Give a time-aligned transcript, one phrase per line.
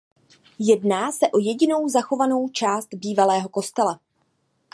[0.59, 3.99] Jedná se o jedinou zachovanou část bývalého kostela.